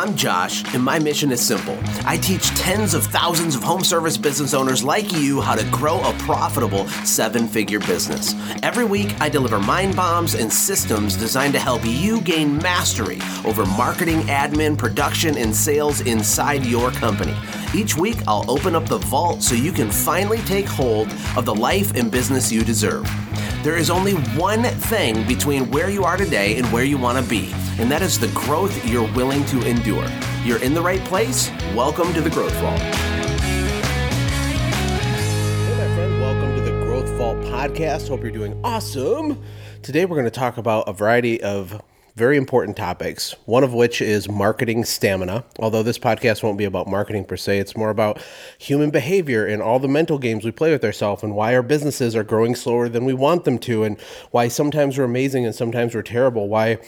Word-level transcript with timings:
I'm 0.00 0.16
Josh, 0.16 0.64
and 0.72 0.82
my 0.82 0.98
mission 0.98 1.30
is 1.30 1.46
simple. 1.46 1.76
I 2.06 2.16
teach 2.16 2.48
tens 2.56 2.94
of 2.94 3.04
thousands 3.04 3.54
of 3.54 3.62
home 3.62 3.84
service 3.84 4.16
business 4.16 4.54
owners 4.54 4.82
like 4.82 5.12
you 5.12 5.42
how 5.42 5.54
to 5.54 5.64
grow 5.66 6.00
a 6.00 6.14
profitable 6.20 6.88
seven 7.04 7.46
figure 7.46 7.80
business. 7.80 8.34
Every 8.62 8.86
week, 8.86 9.14
I 9.20 9.28
deliver 9.28 9.58
mind 9.58 9.94
bombs 9.94 10.32
and 10.32 10.50
systems 10.50 11.16
designed 11.16 11.52
to 11.52 11.58
help 11.58 11.82
you 11.84 12.22
gain 12.22 12.56
mastery 12.56 13.18
over 13.44 13.66
marketing, 13.66 14.20
admin, 14.20 14.78
production, 14.78 15.36
and 15.36 15.54
sales 15.54 16.00
inside 16.00 16.64
your 16.64 16.90
company. 16.92 17.34
Each 17.74 17.94
week, 17.94 18.16
I'll 18.26 18.50
open 18.50 18.74
up 18.74 18.86
the 18.86 19.00
vault 19.00 19.42
so 19.42 19.54
you 19.54 19.70
can 19.70 19.90
finally 19.90 20.38
take 20.38 20.64
hold 20.64 21.08
of 21.36 21.44
the 21.44 21.54
life 21.54 21.94
and 21.94 22.10
business 22.10 22.50
you 22.50 22.64
deserve. 22.64 23.06
There 23.62 23.76
is 23.76 23.90
only 23.90 24.14
one 24.38 24.62
thing 24.62 25.28
between 25.28 25.70
where 25.70 25.90
you 25.90 26.02
are 26.02 26.16
today 26.16 26.56
and 26.56 26.66
where 26.72 26.82
you 26.82 26.96
want 26.96 27.22
to 27.22 27.30
be, 27.30 27.52
and 27.78 27.90
that 27.90 28.00
is 28.00 28.18
the 28.18 28.28
growth 28.28 28.88
you're 28.88 29.12
willing 29.12 29.44
to 29.46 29.60
endure. 29.68 30.08
You're 30.44 30.62
in 30.62 30.72
the 30.72 30.80
right 30.80 31.04
place. 31.04 31.50
Welcome 31.74 32.14
to 32.14 32.22
the 32.22 32.30
Growth 32.30 32.54
Vault. 32.54 32.80
Hey, 32.80 32.96
my 35.76 35.94
friend, 35.94 36.20
welcome 36.22 36.56
to 36.56 36.62
the 36.62 36.70
Growth 36.86 37.10
Vault 37.18 37.36
podcast. 37.40 38.08
Hope 38.08 38.22
you're 38.22 38.30
doing 38.30 38.58
awesome. 38.64 39.38
Today, 39.82 40.06
we're 40.06 40.16
going 40.16 40.24
to 40.24 40.30
talk 40.30 40.56
about 40.56 40.88
a 40.88 40.94
variety 40.94 41.42
of 41.42 41.82
very 42.14 42.36
important 42.36 42.76
topics, 42.76 43.34
one 43.44 43.64
of 43.64 43.72
which 43.72 44.02
is 44.02 44.28
marketing 44.28 44.84
stamina. 44.84 45.44
Although 45.58 45.82
this 45.82 45.98
podcast 45.98 46.42
won't 46.42 46.58
be 46.58 46.64
about 46.64 46.86
marketing 46.86 47.24
per 47.24 47.36
se, 47.36 47.58
it's 47.58 47.76
more 47.76 47.90
about 47.90 48.20
human 48.58 48.90
behavior 48.90 49.46
and 49.46 49.62
all 49.62 49.78
the 49.78 49.88
mental 49.88 50.18
games 50.18 50.44
we 50.44 50.50
play 50.50 50.72
with 50.72 50.84
ourselves 50.84 51.22
and 51.22 51.34
why 51.34 51.54
our 51.54 51.62
businesses 51.62 52.16
are 52.16 52.24
growing 52.24 52.54
slower 52.54 52.88
than 52.88 53.04
we 53.04 53.14
want 53.14 53.44
them 53.44 53.58
to, 53.60 53.84
and 53.84 54.00
why 54.30 54.48
sometimes 54.48 54.98
we're 54.98 55.04
amazing 55.04 55.44
and 55.44 55.54
sometimes 55.54 55.94
we're 55.94 56.02
terrible, 56.02 56.48
why 56.48 56.78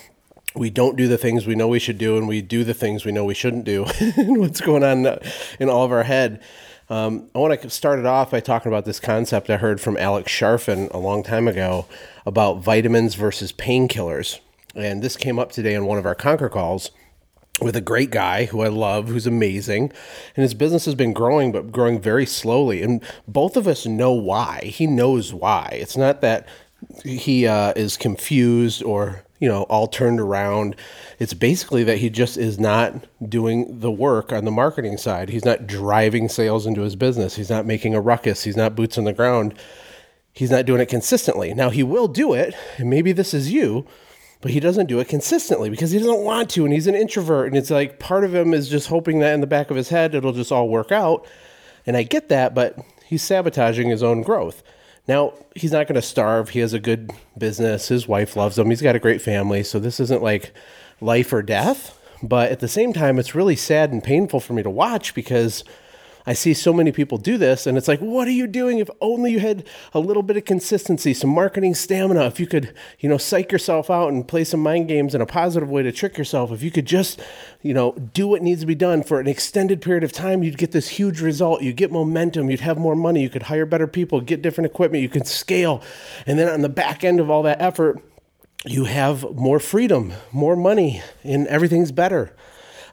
we 0.55 0.71
don't 0.71 0.97
do 0.97 1.09
the 1.09 1.19
things 1.19 1.47
we 1.47 1.55
know 1.55 1.69
we 1.69 1.79
should 1.79 1.99
do 1.99 2.19
and 2.19 2.29
we 2.29 2.43
do 2.43 2.65
the 2.65 2.75
things 2.75 3.05
we 3.05 3.13
know 3.13 3.25
we 3.25 3.35
shouldn't 3.35 3.65
do, 3.65 3.87
and 4.01 4.39
what's 4.39 4.61
going 4.61 4.85
on 4.85 5.19
in 5.59 5.69
all 5.69 5.85
of 5.85 5.93
our 5.93 6.03
head. 6.05 6.43
Um, 6.91 7.31
I 7.35 7.39
want 7.39 7.63
to 7.63 7.71
start 7.71 7.99
it 7.99 8.07
off 8.07 8.33
by 8.33 8.41
talking 8.41 8.71
about 8.71 8.85
this 8.85 9.01
concept 9.01 9.49
I 9.49 9.57
heard 9.57 9.81
from 9.81 9.97
Alex 9.97 10.31
Charfen 10.31 10.93
a 10.93 10.99
long 10.99 11.23
time 11.23 11.49
ago 11.49 11.87
about 12.27 12.59
vitamins 12.59 13.15
versus 13.15 13.51
painkillers. 13.51 14.41
And 14.75 15.03
this 15.03 15.17
came 15.17 15.39
up 15.39 15.53
today 15.53 15.75
on 15.75 15.87
one 15.87 15.99
of 15.99 16.07
our 16.07 16.15
Conquer 16.15 16.49
calls 16.49 16.91
with 17.61 17.77
a 17.77 17.81
great 17.81 18.11
guy 18.11 18.47
who 18.47 18.63
I 18.63 18.69
love, 18.69 19.09
who's 19.09 19.27
amazing. 19.27 19.93
And 20.37 20.43
his 20.43 20.55
business 20.55 20.85
has 20.87 20.95
been 20.95 21.13
growing, 21.13 21.53
but 21.53 21.71
growing 21.71 22.01
very 22.01 22.27
slowly. 22.27 22.83
And 22.83 23.03
both 23.29 23.57
of 23.57 23.69
us 23.69 23.87
know 23.87 24.13
why. 24.13 24.61
He 24.65 24.87
knows 24.87 25.35
why. 25.35 25.69
It's 25.81 25.97
not 25.97 26.21
that 26.23 26.47
he 27.05 27.47
uh, 27.47 27.73
is 27.77 27.97
confused 27.97 28.83
or, 28.83 29.23
you 29.39 29.49
know, 29.49 29.63
all 29.65 29.87
turned 29.87 30.19
around. 30.19 30.75
It's 31.19 31.35
basically 31.35 31.85
that 31.85 31.99
he 31.99 32.11
just 32.11 32.37
is 32.37 32.59
not 32.59 33.07
doing 33.29 33.81
the 33.81 33.91
work 33.91 34.33
on 34.33 34.45
the 34.45 34.51
marketing 34.51 34.97
side. 34.97 35.29
He's 35.29 35.45
not 35.45 35.67
driving 35.67 36.29
sales 36.29 36.67
into 36.67 36.81
his 36.81 36.97
business. 36.97 37.37
He's 37.37 37.51
not 37.51 37.67
making 37.67 37.95
a 37.95 38.01
ruckus. 38.01 38.45
He's 38.45 38.57
not 38.57 38.75
boots 38.75 38.99
on 38.99 39.05
the 39.05 39.13
ground. 39.13 39.55
He's 40.33 40.51
not 40.51 40.65
doing 40.65 40.81
it 40.81 40.89
consistently. 40.89 41.53
Now, 41.53 41.69
he 41.69 41.83
will 41.83 42.09
do 42.09 42.33
it. 42.33 42.55
And 42.79 42.89
maybe 42.89 43.13
this 43.13 43.35
is 43.35 43.53
you 43.53 43.87
but 44.43 44.51
he 44.51 44.61
doesn't 44.61 44.87
do 44.87 45.01
it 45.01 45.09
consistently 45.09 45.71
because 45.71 45.91
he 45.91 45.99
doesn't 45.99 46.25
want 46.25 46.51
to 46.51 46.65
and 46.65 46.75
he's 46.75 46.87
an 46.87 46.95
introvert 46.95 47.47
and 47.47 47.57
it's 47.57 47.71
like 47.71 47.99
part 47.99 48.25
of 48.25 48.35
him 48.35 48.53
is 48.53 48.69
just 48.69 48.89
hoping 48.89 49.21
that 49.21 49.33
in 49.33 49.41
the 49.41 49.47
back 49.47 49.71
of 49.71 49.77
his 49.77 49.89
head 49.89 50.15
it'll 50.15 50.33
just 50.33 50.53
all 50.53 50.69
work 50.69 50.93
out 50.93 51.27
and 51.87 51.97
i 51.97 52.03
get 52.03 52.29
that 52.29 52.55
but 52.55 52.79
he's 53.13 53.23
sabotaging 53.23 53.91
his 53.91 54.03
own 54.03 54.23
growth. 54.23 54.63
Now 55.07 55.35
he's 55.55 55.73
not 55.73 55.87
going 55.87 55.97
to 55.97 56.03
starve. 56.03 56.49
He 56.49 56.61
has 56.61 56.73
a 56.73 56.81
good 56.81 57.13
business. 57.37 57.89
His 57.89 58.09
wife 58.09 58.37
loves 58.37 58.59
him. 58.59 58.71
He's 58.71 58.81
got 58.81 58.97
a 58.97 59.01
great 59.01 59.21
family 59.21 59.63
so 59.63 59.79
this 59.79 60.01
isn't 60.01 60.23
like 60.23 60.55
life 61.01 61.31
or 61.33 61.43
death 61.43 61.99
but 62.23 62.53
at 62.53 62.61
the 62.61 62.69
same 62.69 62.93
time 62.93 63.19
it's 63.19 63.35
really 63.35 63.57
sad 63.57 63.91
and 63.91 64.03
painful 64.03 64.39
for 64.39 64.53
me 64.53 64.63
to 64.63 64.71
watch 64.71 65.13
because 65.13 65.65
I 66.25 66.35
see 66.35 66.55
so 66.55 66.73
many 66.73 66.93
people 66.93 67.19
do 67.19 67.37
this, 67.37 67.67
and 67.67 67.77
it's 67.77 67.89
like, 67.89 67.99
what 68.01 68.29
are 68.29 68.33
you 68.33 68.47
doing? 68.47 68.79
If 68.79 68.89
only 69.01 69.33
you 69.33 69.41
had 69.41 69.67
a 69.93 69.99
little 69.99 70.23
bit 70.23 70.37
of 70.37 70.45
consistency, 70.45 71.15
some 71.15 71.31
marketing 71.31 71.75
stamina, 71.75 72.27
if 72.27 72.39
you 72.39 72.47
could, 72.47 72.73
you 73.01 73.09
know, 73.09 73.19
psych 73.19 73.51
yourself 73.51 73.91
out 73.91 74.13
and 74.13 74.27
play 74.27 74.45
some 74.45 74.61
mind 74.61 74.87
games 74.89 75.15
in 75.15 75.21
a 75.21 75.27
positive 75.27 75.69
way 75.69 75.83
to 75.83 75.91
trick 75.91 76.17
yourself, 76.17 76.53
if 76.53 76.63
you 76.63 76.71
could 76.71 76.87
just, 76.87 77.21
you 77.61 77.75
know, 77.75 77.93
do 77.93 78.29
what 78.29 78.43
needs 78.43 78.61
to 78.61 78.67
be 78.67 78.75
done 78.75 79.03
for 79.03 79.19
an 79.19 79.27
extended 79.27 79.83
period 79.83 80.05
of 80.05 80.13
time, 80.13 80.43
you'd 80.43 80.59
get 80.59 80.73
this 80.73 80.89
huge 80.89 81.21
result. 81.21 81.63
You'd 81.63 81.77
get 81.77 81.91
momentum, 81.91 82.51
you'd 82.51 82.61
have 82.61 82.79
more 82.79 82.95
money, 82.95 83.23
you 83.23 83.31
could 83.31 83.45
hire 83.45 83.67
better 83.67 83.87
people, 83.87 84.21
get 84.21 84.43
different 84.43 84.71
equipment, 84.71 85.03
you 85.03 85.09
could 85.09 85.27
scale. 85.27 85.83
And 86.27 86.39
then 86.39 86.49
on 86.49 86.61
the 86.61 86.69
back 86.69 87.03
end 87.03 87.19
of 87.21 87.31
all 87.31 87.43
that 87.43 87.61
effort, 87.61 88.01
you 88.65 88.85
have 88.85 89.35
more 89.35 89.59
freedom, 89.59 90.13
more 90.31 90.55
money, 90.55 91.03
and 91.25 91.49
everything's 91.49 91.91
better. 91.91 92.33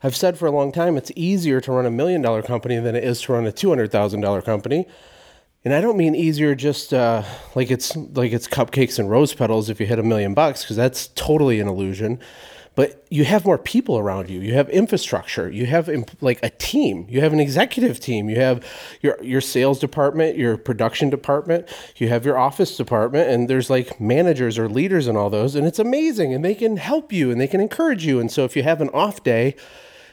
I've 0.01 0.15
said 0.15 0.37
for 0.37 0.47
a 0.47 0.51
long 0.51 0.71
time 0.71 0.97
it's 0.97 1.11
easier 1.15 1.59
to 1.61 1.71
run 1.71 1.85
a 1.85 1.91
million 1.91 2.21
dollar 2.21 2.41
company 2.41 2.77
than 2.77 2.95
it 2.95 3.03
is 3.03 3.21
to 3.21 3.33
run 3.33 3.45
a 3.45 3.51
two 3.51 3.69
hundred 3.69 3.91
thousand 3.91 4.21
dollar 4.21 4.41
company. 4.41 4.87
And 5.65 5.73
I 5.73 5.81
don't 5.81 5.97
mean 5.97 6.15
easier 6.15 6.55
just 6.55 6.93
uh, 6.93 7.23
like 7.53 7.69
it's 7.69 7.95
like 7.95 8.31
it's 8.31 8.47
cupcakes 8.47 8.97
and 8.97 9.09
rose 9.09 9.33
petals 9.33 9.69
if 9.69 9.79
you 9.79 9.85
hit 9.85 9.99
a 9.99 10.03
million 10.03 10.33
bucks 10.33 10.63
because 10.63 10.77
that's 10.77 11.07
totally 11.07 11.59
an 11.59 11.67
illusion. 11.67 12.19
But 12.75 13.05
you 13.09 13.25
have 13.25 13.43
more 13.43 13.57
people 13.57 13.97
around 13.97 14.29
you. 14.29 14.39
You 14.39 14.53
have 14.53 14.69
infrastructure. 14.69 15.49
You 15.51 15.65
have 15.65 15.89
like 16.21 16.39
a 16.41 16.49
team. 16.49 17.07
You 17.09 17.19
have 17.19 17.33
an 17.33 17.41
executive 17.41 17.99
team. 17.99 18.29
You 18.29 18.37
have 18.37 18.65
your 19.01 19.21
your 19.21 19.41
sales 19.41 19.79
department, 19.79 20.37
your 20.37 20.55
production 20.55 21.09
department. 21.09 21.67
You 21.97 22.07
have 22.07 22.25
your 22.25 22.37
office 22.37 22.77
department, 22.77 23.29
and 23.29 23.49
there's 23.49 23.69
like 23.69 23.99
managers 23.99 24.57
or 24.57 24.69
leaders 24.69 25.07
and 25.07 25.17
all 25.17 25.29
those, 25.29 25.55
and 25.55 25.67
it's 25.67 25.79
amazing. 25.79 26.33
And 26.33 26.45
they 26.45 26.55
can 26.55 26.77
help 26.77 27.11
you 27.11 27.31
and 27.31 27.41
they 27.41 27.47
can 27.47 27.59
encourage 27.59 28.05
you. 28.05 28.17
And 28.17 28.31
so 28.31 28.45
if 28.45 28.55
you 28.55 28.63
have 28.63 28.79
an 28.79 28.89
off 28.91 29.23
day 29.23 29.57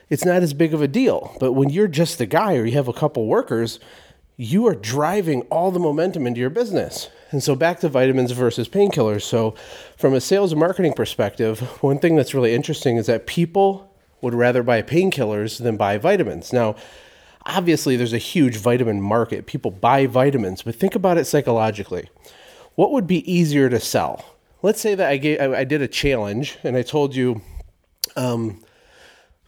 it's 0.08 0.24
not 0.24 0.42
as 0.42 0.54
big 0.54 0.72
of 0.72 0.82
a 0.82 0.88
deal. 0.88 1.36
But 1.40 1.52
when 1.52 1.70
you're 1.70 1.88
just 1.88 2.18
the 2.18 2.26
guy 2.26 2.56
or 2.56 2.64
you 2.64 2.72
have 2.72 2.88
a 2.88 2.92
couple 2.92 3.26
workers, 3.26 3.80
you 4.36 4.66
are 4.66 4.74
driving 4.74 5.42
all 5.42 5.70
the 5.70 5.78
momentum 5.78 6.26
into 6.26 6.40
your 6.40 6.50
business. 6.50 7.08
And 7.30 7.42
so 7.42 7.56
back 7.56 7.80
to 7.80 7.88
vitamins 7.88 8.32
versus 8.32 8.68
painkillers. 8.68 9.22
So 9.22 9.54
from 9.96 10.14
a 10.14 10.20
sales 10.20 10.52
and 10.52 10.60
marketing 10.60 10.92
perspective, 10.92 11.60
one 11.82 11.98
thing 11.98 12.16
that's 12.16 12.34
really 12.34 12.54
interesting 12.54 12.96
is 12.96 13.06
that 13.06 13.26
people 13.26 13.92
would 14.20 14.34
rather 14.34 14.62
buy 14.62 14.82
painkillers 14.82 15.62
than 15.62 15.76
buy 15.76 15.98
vitamins. 15.98 16.52
Now, 16.52 16.76
obviously 17.44 17.96
there's 17.96 18.12
a 18.12 18.18
huge 18.18 18.56
vitamin 18.56 19.00
market. 19.00 19.46
People 19.46 19.70
buy 19.70 20.06
vitamins, 20.06 20.62
but 20.62 20.74
think 20.74 20.94
about 20.94 21.18
it 21.18 21.24
psychologically. 21.26 22.08
What 22.74 22.92
would 22.92 23.06
be 23.06 23.30
easier 23.30 23.68
to 23.70 23.80
sell? 23.80 24.24
Let's 24.62 24.80
say 24.80 24.94
that 24.94 25.08
I 25.08 25.16
gave 25.16 25.40
I 25.40 25.64
did 25.64 25.82
a 25.82 25.88
challenge 25.88 26.58
and 26.64 26.76
I 26.76 26.82
told 26.82 27.14
you 27.14 27.40
um, 28.16 28.60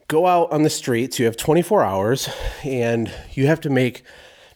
go 0.08 0.26
out 0.26 0.50
on 0.50 0.62
the 0.62 0.70
streets. 0.70 1.18
You 1.18 1.26
have 1.26 1.36
24 1.36 1.84
hours, 1.84 2.28
and 2.64 3.12
you 3.32 3.46
have 3.46 3.60
to 3.60 3.70
make 3.70 4.02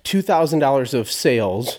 $2,000 0.05 0.95
of 0.95 1.11
sales 1.11 1.79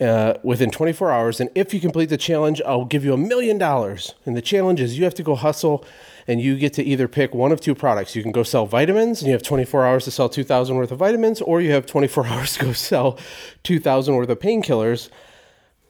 uh, 0.00 0.34
within 0.42 0.70
24 0.70 1.10
hours. 1.10 1.40
And 1.40 1.50
if 1.54 1.74
you 1.74 1.80
complete 1.80 2.08
the 2.08 2.16
challenge, 2.16 2.62
I'll 2.64 2.84
give 2.84 3.04
you 3.04 3.12
a 3.12 3.18
million 3.18 3.58
dollars. 3.58 4.14
And 4.24 4.36
the 4.36 4.42
challenge 4.42 4.80
is 4.80 4.98
you 4.98 5.04
have 5.04 5.14
to 5.14 5.22
go 5.22 5.34
hustle 5.34 5.84
and 6.26 6.40
you 6.40 6.56
get 6.56 6.72
to 6.74 6.82
either 6.82 7.06
pick 7.06 7.34
one 7.34 7.52
of 7.52 7.60
two 7.60 7.74
products. 7.74 8.16
You 8.16 8.22
can 8.22 8.32
go 8.32 8.42
sell 8.42 8.66
vitamins 8.66 9.20
and 9.20 9.28
you 9.28 9.32
have 9.34 9.42
24 9.42 9.84
hours 9.84 10.04
to 10.04 10.10
sell 10.10 10.28
2,000 10.28 10.76
worth 10.76 10.90
of 10.90 10.98
vitamins, 10.98 11.40
or 11.42 11.60
you 11.60 11.72
have 11.72 11.86
24 11.86 12.26
hours 12.28 12.54
to 12.54 12.64
go 12.66 12.72
sell 12.72 13.18
2,000 13.64 14.14
worth 14.14 14.28
of 14.28 14.38
painkillers. 14.38 15.10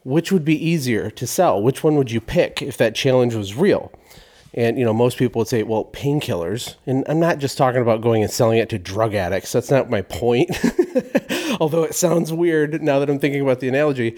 Which 0.03 0.31
would 0.31 0.45
be 0.45 0.63
easier 0.63 1.11
to 1.11 1.27
sell? 1.27 1.63
Which 1.63 1.83
one 1.83 1.97
would 1.97 2.11
you 2.11 2.21
pick 2.21 2.61
if 2.61 2.77
that 2.77 2.95
challenge 2.95 3.35
was 3.35 3.55
real? 3.55 3.91
And 4.55 4.79
you 4.79 4.85
know, 4.85 4.95
most 4.95 5.19
people 5.19 5.41
would 5.41 5.49
say, 5.49 5.65
well, 5.65 5.85
painkillers. 5.87 6.77
And 6.87 7.05
I'm 7.09 7.19
not 7.19 7.39
just 7.39 7.59
talking 7.59 7.83
about 7.83 8.01
going 8.01 8.23
and 8.23 8.31
selling 8.31 8.59
it 8.59 8.69
to 8.71 8.79
drug 8.79 9.15
addicts. 9.15 9.53
That's 9.53 9.71
not 9.71 9.91
my 9.91 10.03
point. 10.03 10.51
Although 11.61 11.83
it 11.83 11.95
sounds 11.95 12.33
weird 12.33 12.81
now 12.81 13.01
that 13.01 13.11
I'm 13.11 13.19
thinking 13.19 13.41
about 13.41 13.61
the 13.61 13.69
analogy. 13.69 14.17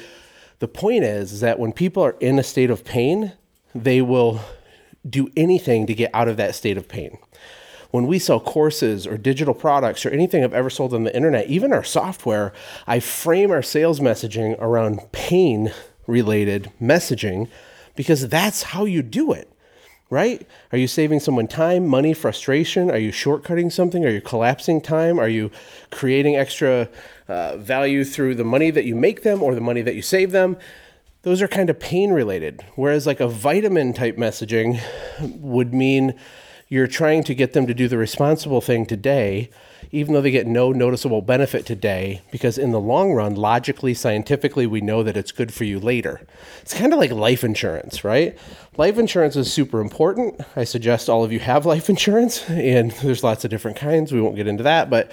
The 0.58 0.68
point 0.68 1.04
is, 1.04 1.32
is 1.32 1.40
that 1.40 1.58
when 1.58 1.72
people 1.72 2.02
are 2.02 2.16
in 2.20 2.38
a 2.38 2.42
state 2.42 2.70
of 2.70 2.84
pain, 2.84 3.32
they 3.74 4.02
will 4.02 4.40
do 5.08 5.30
anything 5.36 5.86
to 5.86 5.94
get 5.94 6.10
out 6.14 6.28
of 6.28 6.36
that 6.36 6.54
state 6.54 6.76
of 6.76 6.88
pain. 6.88 7.18
When 7.90 8.06
we 8.06 8.18
sell 8.18 8.40
courses 8.40 9.06
or 9.06 9.16
digital 9.16 9.54
products 9.54 10.04
or 10.04 10.10
anything 10.10 10.44
I've 10.44 10.52
ever 10.52 10.68
sold 10.68 10.92
on 10.92 11.04
the 11.04 11.14
internet, 11.14 11.46
even 11.46 11.72
our 11.72 11.84
software, 11.84 12.52
I 12.86 13.00
frame 13.00 13.50
our 13.50 13.62
sales 13.62 14.00
messaging 14.00 14.56
around 14.60 15.00
pain 15.12 15.72
related 16.06 16.70
messaging 16.80 17.48
because 17.94 18.28
that's 18.28 18.64
how 18.64 18.84
you 18.84 19.02
do 19.02 19.32
it 19.32 19.50
right? 20.10 20.46
Are 20.72 20.78
you 20.78 20.86
saving 20.86 21.20
someone 21.20 21.48
time, 21.48 21.86
money, 21.86 22.14
frustration? 22.14 22.90
Are 22.90 22.98
you 22.98 23.10
shortcutting 23.10 23.72
something? 23.72 24.04
Are 24.04 24.10
you 24.10 24.20
collapsing 24.20 24.80
time? 24.80 25.18
Are 25.18 25.28
you 25.28 25.50
creating 25.90 26.36
extra 26.36 26.88
uh, 27.28 27.56
value 27.56 28.04
through 28.04 28.36
the 28.36 28.44
money 28.44 28.70
that 28.70 28.84
you 28.84 28.94
make 28.94 29.22
them 29.22 29.42
or 29.42 29.54
the 29.54 29.60
money 29.60 29.82
that 29.82 29.94
you 29.94 30.02
save 30.02 30.30
them? 30.30 30.56
Those 31.22 31.42
are 31.42 31.48
kind 31.48 31.70
of 31.70 31.80
pain 31.80 32.12
related. 32.12 32.64
Whereas, 32.76 33.04
like 33.06 33.18
a 33.18 33.26
vitamin 33.26 33.92
type 33.92 34.16
messaging 34.16 34.80
would 35.40 35.74
mean 35.74 36.14
you're 36.68 36.86
trying 36.86 37.24
to 37.24 37.34
get 37.34 37.52
them 37.52 37.66
to 37.66 37.74
do 37.74 37.88
the 37.88 37.98
responsible 37.98 38.60
thing 38.60 38.86
today, 38.86 39.50
even 39.90 40.14
though 40.14 40.20
they 40.20 40.30
get 40.30 40.46
no 40.46 40.72
noticeable 40.72 41.22
benefit 41.22 41.66
today, 41.66 42.22
because 42.30 42.58
in 42.58 42.72
the 42.72 42.80
long 42.80 43.12
run, 43.12 43.34
logically, 43.34 43.94
scientifically, 43.94 44.66
we 44.66 44.80
know 44.80 45.02
that 45.02 45.16
it's 45.16 45.32
good 45.32 45.52
for 45.52 45.64
you 45.64 45.78
later. 45.78 46.20
It's 46.62 46.74
kind 46.74 46.92
of 46.92 46.98
like 46.98 47.10
life 47.10 47.44
insurance, 47.44 48.04
right? 48.04 48.36
Life 48.76 48.98
insurance 48.98 49.36
is 49.36 49.52
super 49.52 49.80
important. 49.80 50.40
I 50.54 50.64
suggest 50.64 51.08
all 51.08 51.24
of 51.24 51.32
you 51.32 51.40
have 51.40 51.66
life 51.66 51.88
insurance, 51.88 52.48
and 52.48 52.90
there's 52.92 53.24
lots 53.24 53.44
of 53.44 53.50
different 53.50 53.76
kinds. 53.76 54.12
We 54.12 54.20
won't 54.20 54.36
get 54.36 54.48
into 54.48 54.62
that, 54.64 54.90
but 54.90 55.10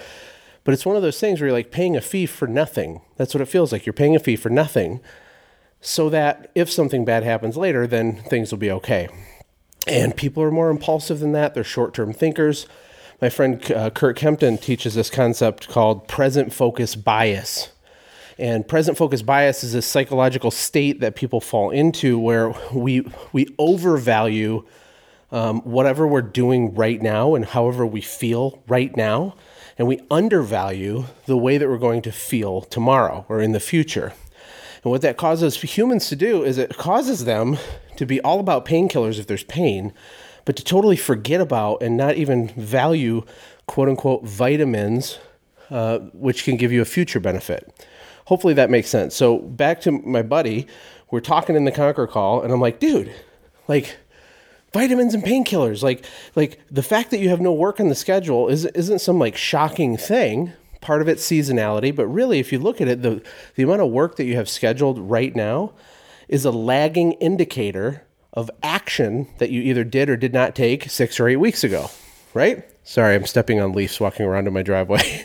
but 0.64 0.72
it's 0.72 0.86
one 0.86 0.96
of 0.96 1.02
those 1.02 1.20
things 1.20 1.40
where 1.40 1.48
you're 1.48 1.56
like 1.56 1.70
paying 1.70 1.94
a 1.94 2.00
fee 2.00 2.26
for 2.26 2.48
nothing. 2.48 3.02
That's 3.16 3.34
what 3.34 3.42
it 3.42 3.48
feels 3.48 3.70
like. 3.70 3.84
You're 3.84 3.92
paying 3.92 4.16
a 4.16 4.18
fee 4.18 4.36
for 4.36 4.48
nothing 4.48 5.00
so 5.80 6.08
that 6.08 6.50
if 6.54 6.72
something 6.72 7.04
bad 7.04 7.22
happens 7.22 7.58
later, 7.58 7.86
then 7.86 8.16
things 8.22 8.50
will 8.50 8.58
be 8.58 8.70
okay. 8.70 9.08
And 9.86 10.16
people 10.16 10.42
are 10.42 10.50
more 10.50 10.70
impulsive 10.70 11.20
than 11.20 11.32
that. 11.32 11.52
They're 11.52 11.62
short 11.62 11.92
term 11.92 12.14
thinkers. 12.14 12.66
My 13.20 13.28
friend 13.28 13.70
uh, 13.70 13.90
Kurt 13.90 14.16
Kempton 14.16 14.58
teaches 14.58 14.94
this 14.94 15.08
concept 15.08 15.68
called 15.68 16.08
present 16.08 16.52
focus 16.52 16.96
bias. 16.96 17.70
And 18.38 18.66
present 18.66 18.98
focus 18.98 19.22
bias 19.22 19.62
is 19.62 19.74
a 19.74 19.82
psychological 19.82 20.50
state 20.50 21.00
that 21.00 21.14
people 21.14 21.40
fall 21.40 21.70
into 21.70 22.18
where 22.18 22.52
we, 22.72 23.06
we 23.32 23.46
overvalue 23.58 24.64
um, 25.30 25.60
whatever 25.60 26.06
we're 26.06 26.22
doing 26.22 26.74
right 26.74 27.00
now 27.00 27.36
and 27.36 27.44
however 27.44 27.86
we 27.86 28.00
feel 28.00 28.62
right 28.66 28.94
now. 28.96 29.36
And 29.78 29.86
we 29.86 30.00
undervalue 30.10 31.04
the 31.26 31.36
way 31.36 31.56
that 31.56 31.68
we're 31.68 31.78
going 31.78 32.02
to 32.02 32.12
feel 32.12 32.62
tomorrow 32.62 33.24
or 33.28 33.40
in 33.40 33.52
the 33.52 33.60
future. 33.60 34.12
And 34.82 34.90
what 34.90 35.02
that 35.02 35.16
causes 35.16 35.60
humans 35.60 36.08
to 36.08 36.16
do 36.16 36.42
is 36.42 36.58
it 36.58 36.76
causes 36.76 37.24
them 37.24 37.58
to 37.96 38.04
be 38.04 38.20
all 38.20 38.40
about 38.40 38.64
painkillers 38.64 39.18
if 39.18 39.26
there's 39.26 39.44
pain, 39.44 39.92
but 40.44 40.56
to 40.56 40.64
totally 40.64 40.96
forget 40.96 41.40
about 41.40 41.82
and 41.82 41.96
not 41.96 42.16
even 42.16 42.48
value 42.48 43.24
quote 43.66 43.88
unquote 43.88 44.24
vitamins, 44.24 45.18
uh, 45.70 45.98
which 46.12 46.44
can 46.44 46.56
give 46.56 46.72
you 46.72 46.82
a 46.82 46.84
future 46.86 47.20
benefit. 47.20 47.86
Hopefully 48.26 48.54
that 48.54 48.70
makes 48.70 48.88
sense. 48.88 49.14
So 49.14 49.38
back 49.38 49.80
to 49.82 49.92
my 49.92 50.22
buddy, 50.22 50.66
we're 51.10 51.20
talking 51.20 51.56
in 51.56 51.64
the 51.64 51.72
Conquer 51.72 52.06
call, 52.06 52.42
and 52.42 52.52
I'm 52.52 52.60
like, 52.60 52.80
dude, 52.80 53.12
like 53.68 53.96
vitamins 54.72 55.14
and 55.14 55.22
painkillers, 55.22 55.82
like 55.82 56.04
like 56.34 56.60
the 56.70 56.82
fact 56.82 57.10
that 57.10 57.18
you 57.18 57.28
have 57.28 57.40
no 57.40 57.52
work 57.52 57.80
on 57.80 57.88
the 57.88 57.94
schedule 57.94 58.48
is 58.48 58.64
isn't 58.66 59.00
some 59.00 59.18
like 59.18 59.36
shocking 59.36 59.96
thing 59.96 60.52
part 60.84 61.00
of 61.00 61.08
it's 61.08 61.26
seasonality, 61.28 61.94
but 61.94 62.06
really, 62.06 62.38
if 62.38 62.52
you 62.52 62.58
look 62.60 62.80
at 62.80 62.86
it, 62.86 63.02
the, 63.02 63.22
the 63.56 63.62
amount 63.64 63.80
of 63.80 63.90
work 63.90 64.16
that 64.16 64.24
you 64.24 64.36
have 64.36 64.48
scheduled 64.48 64.98
right 64.98 65.34
now 65.34 65.72
is 66.28 66.44
a 66.44 66.50
lagging 66.50 67.12
indicator 67.12 68.06
of 68.34 68.50
action 68.62 69.28
that 69.38 69.50
you 69.50 69.62
either 69.62 69.84
did 69.84 70.10
or 70.10 70.16
did 70.16 70.34
not 70.34 70.54
take 70.54 70.90
six 70.90 71.18
or 71.18 71.28
eight 71.28 71.36
weeks 71.36 71.64
ago, 71.64 71.90
right? 72.34 72.64
Sorry, 72.82 73.14
I'm 73.14 73.24
stepping 73.24 73.60
on 73.60 73.72
leaves 73.72 73.98
walking 73.98 74.26
around 74.26 74.46
in 74.46 74.52
my 74.52 74.62
driveway. 74.62 75.22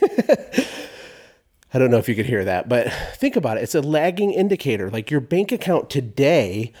I 1.74 1.78
don't 1.78 1.90
know 1.90 1.98
if 1.98 2.08
you 2.08 2.14
could 2.14 2.26
hear 2.26 2.44
that, 2.44 2.68
but 2.68 2.92
think 3.16 3.36
about 3.36 3.58
it. 3.58 3.62
It's 3.62 3.74
a 3.74 3.82
lagging 3.82 4.32
indicator. 4.32 4.90
Like 4.90 5.10
your 5.10 5.20
bank 5.20 5.52
account 5.52 5.90
today 5.90 6.72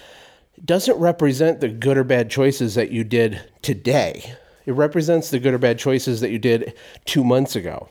doesn't 0.64 0.98
represent 0.98 1.60
the 1.60 1.68
good 1.68 1.96
or 1.96 2.04
bad 2.04 2.30
choices 2.30 2.74
that 2.74 2.90
you 2.90 3.04
did 3.04 3.42
today. 3.62 4.34
It 4.66 4.72
represents 4.72 5.30
the 5.30 5.38
good 5.38 5.54
or 5.54 5.58
bad 5.58 5.78
choices 5.78 6.20
that 6.20 6.30
you 6.30 6.38
did 6.38 6.74
two 7.04 7.24
months 7.24 7.56
ago 7.56 7.88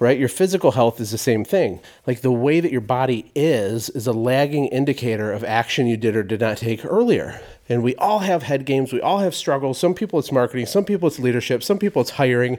right? 0.00 0.18
Your 0.18 0.28
physical 0.28 0.72
health 0.72 0.98
is 0.98 1.10
the 1.10 1.18
same 1.18 1.44
thing. 1.44 1.78
Like 2.06 2.22
the 2.22 2.32
way 2.32 2.58
that 2.60 2.72
your 2.72 2.80
body 2.80 3.30
is, 3.34 3.90
is 3.90 4.06
a 4.06 4.12
lagging 4.12 4.66
indicator 4.66 5.30
of 5.30 5.44
action 5.44 5.86
you 5.86 5.98
did 5.98 6.16
or 6.16 6.22
did 6.22 6.40
not 6.40 6.56
take 6.56 6.84
earlier. 6.86 7.40
And 7.68 7.82
we 7.82 7.94
all 7.96 8.20
have 8.20 8.42
head 8.42 8.64
games, 8.64 8.92
we 8.92 9.02
all 9.02 9.18
have 9.18 9.34
struggles. 9.34 9.78
Some 9.78 9.94
people 9.94 10.18
it's 10.18 10.32
marketing, 10.32 10.66
some 10.66 10.86
people 10.86 11.06
it's 11.06 11.18
leadership, 11.18 11.62
some 11.62 11.78
people 11.78 12.00
it's 12.00 12.12
hiring, 12.12 12.58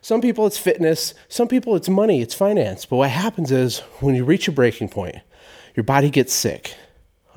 some 0.00 0.22
people 0.22 0.46
it's 0.46 0.58
fitness, 0.58 1.12
some 1.28 1.48
people 1.48 1.76
it's 1.76 1.88
money, 1.88 2.22
it's 2.22 2.34
finance. 2.34 2.86
But 2.86 2.96
what 2.96 3.10
happens 3.10 3.52
is 3.52 3.80
when 4.00 4.14
you 4.14 4.24
reach 4.24 4.48
a 4.48 4.52
breaking 4.52 4.88
point, 4.88 5.16
your 5.76 5.84
body 5.84 6.08
gets 6.08 6.32
sick, 6.32 6.74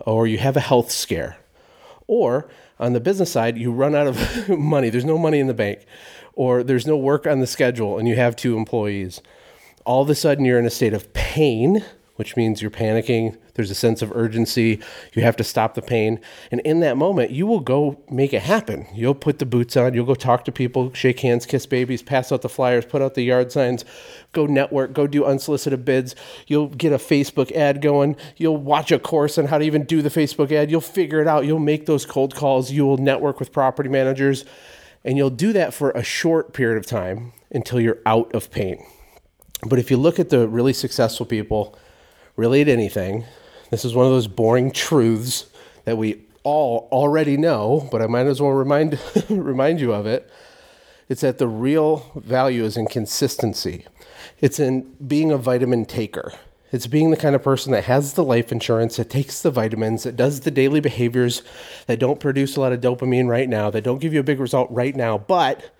or 0.05 0.25
you 0.25 0.37
have 0.37 0.55
a 0.55 0.61
health 0.61 0.89
scare, 0.89 1.37
or 2.07 2.49
on 2.79 2.93
the 2.93 2.99
business 2.99 3.31
side, 3.31 3.57
you 3.57 3.71
run 3.71 3.95
out 3.95 4.07
of 4.07 4.49
money. 4.59 4.89
There's 4.89 5.05
no 5.05 5.17
money 5.17 5.39
in 5.39 5.47
the 5.47 5.53
bank 5.53 5.85
or 6.37 6.63
there's 6.63 6.85
no 6.85 6.95
work 6.95 7.25
on 7.25 7.39
the 7.39 7.47
schedule 7.47 7.97
and 7.97 8.07
you 8.07 8.15
have 8.15 8.35
two 8.35 8.55
employees, 8.57 9.21
all 9.85 10.03
of 10.03 10.09
a 10.09 10.15
sudden 10.15 10.45
you're 10.45 10.59
in 10.59 10.65
a 10.65 10.69
state 10.69 10.93
of 10.93 11.11
pain, 11.13 11.83
which 12.17 12.35
means 12.35 12.61
you're 12.61 12.69
panicking. 12.69 13.35
There's 13.55 13.71
a 13.71 13.75
sense 13.75 14.03
of 14.03 14.11
urgency. 14.15 14.79
You 15.13 15.23
have 15.23 15.35
to 15.37 15.43
stop 15.43 15.73
the 15.73 15.81
pain. 15.81 16.19
And 16.51 16.61
in 16.61 16.81
that 16.81 16.97
moment, 16.97 17.31
you 17.31 17.47
will 17.47 17.59
go 17.59 17.99
make 18.11 18.33
it 18.33 18.43
happen. 18.43 18.85
You'll 18.93 19.15
put 19.15 19.39
the 19.39 19.45
boots 19.45 19.75
on, 19.75 19.93
you'll 19.93 20.05
go 20.05 20.13
talk 20.13 20.45
to 20.45 20.51
people, 20.51 20.93
shake 20.93 21.21
hands, 21.21 21.45
kiss 21.45 21.65
babies, 21.65 22.03
pass 22.03 22.31
out 22.31 22.43
the 22.43 22.49
flyers, 22.49 22.85
put 22.85 23.01
out 23.01 23.15
the 23.15 23.23
yard 23.23 23.51
signs, 23.51 23.85
go 24.33 24.45
network, 24.45 24.93
go 24.93 25.07
do 25.07 25.25
unsolicited 25.25 25.85
bids. 25.85 26.15
You'll 26.45 26.67
get 26.67 26.93
a 26.93 26.97
Facebook 26.97 27.51
ad 27.53 27.81
going. 27.81 28.15
You'll 28.35 28.57
watch 28.57 28.91
a 28.91 28.99
course 28.99 29.37
on 29.37 29.45
how 29.45 29.57
to 29.57 29.65
even 29.65 29.85
do 29.85 30.01
the 30.01 30.09
Facebook 30.09 30.51
ad. 30.51 30.69
You'll 30.69 30.81
figure 30.81 31.21
it 31.21 31.27
out. 31.27 31.45
You'll 31.45 31.59
make 31.59 31.85
those 31.85 32.05
cold 32.05 32.35
calls. 32.35 32.71
You 32.71 32.85
will 32.85 32.97
network 32.97 33.39
with 33.39 33.51
property 33.51 33.89
managers 33.89 34.45
and 35.07 35.17
you'll 35.17 35.29
do 35.29 35.53
that 35.53 35.73
for 35.73 35.91
a 35.91 36.03
short 36.03 36.53
period 36.53 36.77
of 36.77 36.85
time 36.85 37.31
until 37.49 37.79
you're 37.79 37.99
out 38.05 38.33
of 38.35 38.51
pain. 38.51 38.85
But 39.67 39.79
if 39.79 39.89
you 39.89 39.95
look 39.95 40.19
at 40.19 40.29
the 40.29 40.47
really 40.47 40.73
successful 40.73 41.25
people, 41.25 41.77
really 42.37 42.61
at 42.61 42.69
anything, 42.69 43.25
this 43.69 43.83
is 43.83 43.93
one 43.93 44.05
of 44.05 44.11
those 44.13 44.27
boring 44.27 44.71
truths 44.71 45.47
that 45.83 45.97
we 45.97 46.21
all 46.43 46.87
already 46.91 47.35
know, 47.35 47.89
but 47.91 48.01
I 48.01 48.07
might 48.07 48.27
as 48.27 48.41
well 48.41 48.51
remind 48.51 48.97
remind 49.29 49.81
you 49.81 49.93
of 49.93 50.05
it. 50.05 50.29
It's 51.09 51.21
that 51.21 51.37
the 51.37 51.47
real 51.47 52.11
value 52.15 52.63
is 52.63 52.77
in 52.77 52.87
consistency. 52.87 53.85
It's 54.39 54.59
in 54.59 54.81
being 55.05 55.31
a 55.31 55.37
vitamin 55.37 55.85
taker. 55.85 56.33
It's 56.71 56.87
being 56.87 57.11
the 57.11 57.17
kind 57.17 57.33
of 57.33 57.41
person 57.41 57.71
that 57.71 57.85
has 57.85 58.13
the 58.13 58.23
life 58.23 58.51
insurance, 58.51 58.97
that 58.97 59.09
takes 59.09 59.41
the 59.41 59.51
vitamins, 59.51 60.03
that 60.03 60.17
does 60.17 60.41
the 60.41 60.51
daily 60.51 60.81
behaviors 60.81 61.41
that 61.87 61.99
don't 61.99 62.19
produce 62.19 62.57
a 62.57 62.61
lot 62.61 62.73
of 62.73 62.81
dopamine 62.81 63.27
right 63.27 63.47
now, 63.47 63.69
that 63.69 63.85
don't 63.85 63.99
give 63.99 64.13
you 64.13 64.19
a 64.19 64.23
big 64.23 64.39
result 64.39 64.69
right 64.69 64.95
now, 64.95 65.17
but 65.17 65.71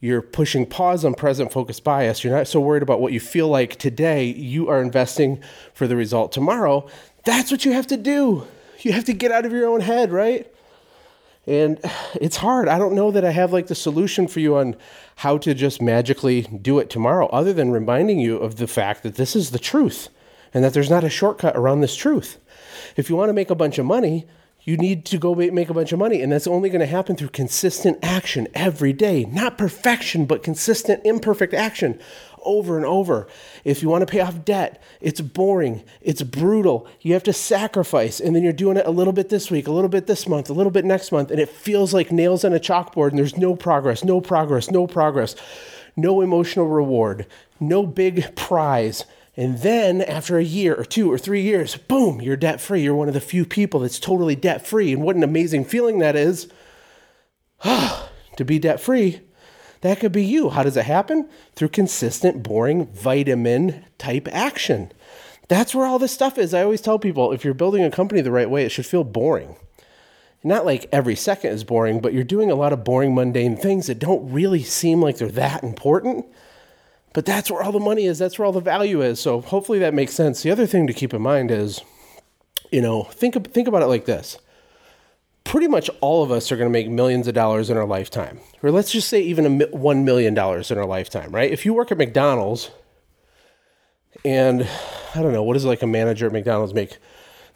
you're 0.00 0.22
pushing 0.22 0.66
pause 0.66 1.04
on 1.04 1.14
present 1.14 1.52
focus 1.52 1.80
bias. 1.80 2.22
You're 2.22 2.36
not 2.36 2.48
so 2.48 2.60
worried 2.60 2.82
about 2.82 3.00
what 3.00 3.12
you 3.12 3.20
feel 3.20 3.48
like 3.48 3.76
today. 3.76 4.24
You 4.24 4.68
are 4.68 4.82
investing 4.82 5.42
for 5.72 5.86
the 5.86 5.96
result 5.96 6.32
tomorrow. 6.32 6.86
That's 7.24 7.50
what 7.50 7.64
you 7.64 7.72
have 7.72 7.86
to 7.88 7.96
do. 7.96 8.46
You 8.80 8.92
have 8.92 9.04
to 9.06 9.12
get 9.12 9.32
out 9.32 9.46
of 9.46 9.52
your 9.52 9.66
own 9.66 9.80
head, 9.80 10.12
right? 10.12 10.52
And 11.46 11.80
it's 12.20 12.36
hard. 12.36 12.68
I 12.68 12.78
don't 12.78 12.94
know 12.94 13.10
that 13.10 13.24
I 13.24 13.30
have 13.30 13.52
like 13.52 13.68
the 13.68 13.74
solution 13.74 14.26
for 14.28 14.40
you 14.40 14.56
on 14.56 14.76
how 15.16 15.38
to 15.38 15.54
just 15.54 15.80
magically 15.80 16.42
do 16.42 16.78
it 16.78 16.90
tomorrow, 16.90 17.28
other 17.28 17.52
than 17.52 17.70
reminding 17.70 18.18
you 18.18 18.36
of 18.36 18.56
the 18.56 18.66
fact 18.66 19.02
that 19.02 19.14
this 19.14 19.34
is 19.34 19.50
the 19.50 19.58
truth 19.58 20.08
and 20.52 20.62
that 20.62 20.74
there's 20.74 20.90
not 20.90 21.04
a 21.04 21.10
shortcut 21.10 21.56
around 21.56 21.80
this 21.80 21.96
truth. 21.96 22.38
If 22.96 23.08
you 23.08 23.16
want 23.16 23.28
to 23.28 23.34
make 23.34 23.50
a 23.50 23.54
bunch 23.54 23.78
of 23.78 23.86
money, 23.86 24.26
you 24.66 24.76
need 24.76 25.06
to 25.06 25.16
go 25.16 25.34
make 25.34 25.70
a 25.70 25.74
bunch 25.74 25.92
of 25.92 25.98
money. 25.98 26.20
And 26.20 26.32
that's 26.32 26.48
only 26.48 26.68
going 26.68 26.80
to 26.80 26.86
happen 26.86 27.16
through 27.16 27.28
consistent 27.28 27.98
action 28.02 28.48
every 28.52 28.92
day. 28.92 29.24
Not 29.24 29.56
perfection, 29.56 30.26
but 30.26 30.42
consistent, 30.42 31.06
imperfect 31.06 31.54
action 31.54 32.00
over 32.42 32.76
and 32.76 32.84
over. 32.84 33.28
If 33.64 33.80
you 33.80 33.88
want 33.88 34.02
to 34.02 34.10
pay 34.10 34.20
off 34.20 34.44
debt, 34.44 34.82
it's 35.00 35.20
boring, 35.20 35.84
it's 36.00 36.22
brutal. 36.22 36.88
You 37.00 37.12
have 37.12 37.22
to 37.24 37.32
sacrifice, 37.32 38.20
and 38.20 38.34
then 38.34 38.42
you're 38.42 38.52
doing 38.52 38.76
it 38.76 38.86
a 38.86 38.90
little 38.90 39.12
bit 39.12 39.28
this 39.28 39.50
week, 39.50 39.68
a 39.68 39.72
little 39.72 39.88
bit 39.88 40.06
this 40.06 40.28
month, 40.28 40.50
a 40.50 40.54
little 40.54 40.72
bit 40.72 40.84
next 40.84 41.12
month, 41.12 41.30
and 41.30 41.40
it 41.40 41.48
feels 41.48 41.94
like 41.94 42.10
nails 42.12 42.44
on 42.44 42.52
a 42.52 42.60
chalkboard, 42.60 43.10
and 43.10 43.18
there's 43.18 43.36
no 43.36 43.54
progress, 43.54 44.04
no 44.04 44.20
progress, 44.20 44.70
no 44.70 44.86
progress, 44.86 45.36
no 45.96 46.20
emotional 46.20 46.66
reward, 46.66 47.26
no 47.60 47.84
big 47.84 48.34
prize. 48.36 49.04
And 49.36 49.58
then 49.58 50.00
after 50.00 50.38
a 50.38 50.44
year 50.44 50.74
or 50.74 50.84
two 50.84 51.12
or 51.12 51.18
three 51.18 51.42
years, 51.42 51.76
boom, 51.76 52.22
you're 52.22 52.36
debt 52.36 52.60
free. 52.60 52.82
You're 52.82 52.94
one 52.94 53.08
of 53.08 53.14
the 53.14 53.20
few 53.20 53.44
people 53.44 53.80
that's 53.80 54.00
totally 54.00 54.34
debt 54.34 54.66
free. 54.66 54.92
And 54.92 55.02
what 55.02 55.16
an 55.16 55.22
amazing 55.22 55.66
feeling 55.66 55.98
that 55.98 56.16
is 56.16 56.48
to 57.62 58.44
be 58.44 58.58
debt 58.58 58.80
free. 58.80 59.20
That 59.82 60.00
could 60.00 60.12
be 60.12 60.24
you. 60.24 60.50
How 60.50 60.62
does 60.62 60.78
it 60.78 60.86
happen? 60.86 61.28
Through 61.54 61.68
consistent, 61.68 62.42
boring, 62.42 62.86
vitamin 62.86 63.84
type 63.98 64.26
action. 64.32 64.90
That's 65.48 65.74
where 65.74 65.86
all 65.86 65.98
this 65.98 66.12
stuff 66.12 66.38
is. 66.38 66.54
I 66.54 66.62
always 66.62 66.80
tell 66.80 66.98
people 66.98 67.32
if 67.32 67.44
you're 67.44 67.54
building 67.54 67.84
a 67.84 67.90
company 67.90 68.22
the 68.22 68.32
right 68.32 68.50
way, 68.50 68.64
it 68.64 68.70
should 68.70 68.86
feel 68.86 69.04
boring. 69.04 69.56
Not 70.42 70.64
like 70.64 70.88
every 70.92 71.14
second 71.14 71.50
is 71.50 71.62
boring, 71.62 72.00
but 72.00 72.14
you're 72.14 72.24
doing 72.24 72.50
a 72.50 72.54
lot 72.54 72.72
of 72.72 72.84
boring, 72.84 73.14
mundane 73.14 73.56
things 73.56 73.86
that 73.86 73.98
don't 73.98 74.32
really 74.32 74.62
seem 74.62 75.02
like 75.02 75.18
they're 75.18 75.28
that 75.28 75.62
important 75.62 76.24
but 77.16 77.24
that's 77.24 77.50
where 77.50 77.62
all 77.62 77.72
the 77.72 77.80
money 77.80 78.04
is. 78.04 78.18
That's 78.18 78.38
where 78.38 78.44
all 78.44 78.52
the 78.52 78.60
value 78.60 79.00
is. 79.00 79.18
So 79.18 79.40
hopefully 79.40 79.78
that 79.78 79.94
makes 79.94 80.12
sense. 80.12 80.42
The 80.42 80.50
other 80.50 80.66
thing 80.66 80.86
to 80.86 80.92
keep 80.92 81.14
in 81.14 81.22
mind 81.22 81.50
is, 81.50 81.80
you 82.70 82.82
know, 82.82 83.04
think 83.04 83.54
think 83.54 83.66
about 83.66 83.80
it 83.80 83.86
like 83.86 84.04
this. 84.04 84.36
Pretty 85.42 85.66
much 85.66 85.88
all 86.02 86.22
of 86.22 86.30
us 86.30 86.52
are 86.52 86.58
going 86.58 86.68
to 86.68 86.72
make 86.72 86.90
millions 86.90 87.26
of 87.26 87.32
dollars 87.32 87.70
in 87.70 87.78
our 87.78 87.86
lifetime, 87.86 88.38
or 88.62 88.70
let's 88.70 88.92
just 88.92 89.08
say 89.08 89.22
even 89.22 89.62
a 89.62 89.66
one 89.68 90.04
million 90.04 90.34
dollars 90.34 90.70
in 90.70 90.76
our 90.76 90.84
lifetime, 90.84 91.34
right? 91.34 91.50
If 91.50 91.64
you 91.64 91.72
work 91.72 91.90
at 91.90 91.96
McDonald's, 91.96 92.70
and 94.22 94.68
I 95.14 95.22
don't 95.22 95.32
know 95.32 95.42
what 95.42 95.54
does 95.54 95.64
like 95.64 95.80
a 95.80 95.86
manager 95.86 96.26
at 96.26 96.34
McDonald's 96.34 96.74
make 96.74 96.98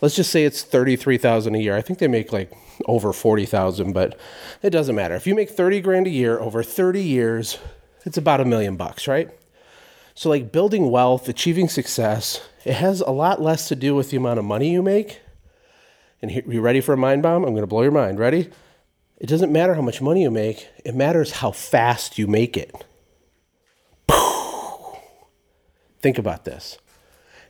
let's 0.01 0.17
just 0.17 0.31
say 0.31 0.45
it's 0.45 0.63
33,000 0.63 1.55
a 1.55 1.59
year. 1.59 1.77
I 1.77 1.83
think 1.83 1.99
they 1.99 2.09
make 2.09 2.33
like 2.33 2.51
over 2.87 3.13
40,000, 3.13 3.93
but 3.93 4.19
it 4.63 4.71
doesn't 4.71 4.97
matter. 4.97 5.17
If 5.17 5.27
you 5.27 5.35
make 5.35 5.51
30 5.51 5.83
grand 5.83 6.07
a 6.07 6.11
year 6.11 6.41
over 6.41 6.63
30 6.63 7.03
years, 7.03 7.59
it's 8.07 8.17
about 8.17 8.41
a 8.41 8.47
million 8.47 8.77
bucks, 8.77 9.07
right? 9.07 9.29
So, 10.21 10.29
like 10.29 10.53
building 10.53 10.91
wealth, 10.91 11.31
achieving 11.31 11.71
success, 11.71 12.43
it 12.67 12.75
has 12.75 13.01
a 13.01 13.11
lot 13.11 13.41
less 13.41 13.69
to 13.69 13.75
do 13.75 13.95
with 13.95 14.11
the 14.11 14.19
amount 14.19 14.39
of 14.39 14.45
money 14.45 14.71
you 14.71 14.83
make. 14.83 15.23
And 16.21 16.31
here, 16.31 16.43
you 16.47 16.61
ready 16.61 16.83
for 16.83 16.93
a 16.93 16.97
mind 16.99 17.23
bomb? 17.23 17.43
I'm 17.43 17.55
going 17.55 17.63
to 17.63 17.67
blow 17.67 17.81
your 17.81 17.91
mind. 17.91 18.19
Ready? 18.19 18.51
It 19.17 19.29
doesn't 19.29 19.51
matter 19.51 19.73
how 19.73 19.81
much 19.81 20.03
money 20.03 20.21
you 20.21 20.31
make, 20.31 20.69
it 20.85 20.95
matters 20.95 21.31
how 21.33 21.53
fast 21.53 22.19
you 22.19 22.27
make 22.27 22.59
it. 22.59 22.85
Think 26.03 26.19
about 26.19 26.45
this. 26.45 26.77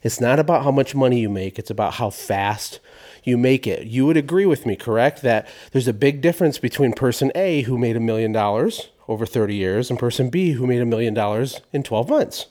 It's 0.05 0.21
not 0.21 0.39
about 0.39 0.63
how 0.63 0.71
much 0.71 0.95
money 0.95 1.19
you 1.19 1.29
make, 1.29 1.59
it's 1.59 1.71
about 1.71 1.95
how 1.95 2.11
fast 2.11 2.79
you 3.25 3.37
make 3.37 3.67
it. 3.67 3.89
You 3.89 4.07
would 4.07 4.17
agree 4.17 4.47
with 4.47 4.65
me, 4.65 4.77
correct? 4.77 5.23
That 5.23 5.49
there's 5.73 5.89
a 5.89 5.93
big 5.93 6.21
difference 6.21 6.61
between 6.61 6.93
person 6.93 7.33
A 7.35 7.63
who 7.63 7.77
made 7.77 7.97
a 7.97 8.01
million 8.01 8.31
dollars 8.31 8.91
over 9.09 9.27
30 9.27 9.57
years 9.57 9.91
and 9.91 9.99
person 9.99 10.31
B 10.31 10.53
who 10.53 10.69
made 10.69 10.81
a 10.81 10.87
million 10.87 11.15
dollars 11.15 11.63
in 11.73 11.83
12 11.83 12.09
months, 12.09 12.47